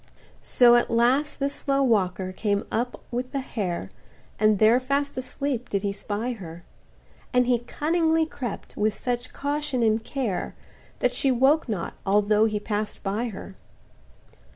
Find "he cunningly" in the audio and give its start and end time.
7.45-8.25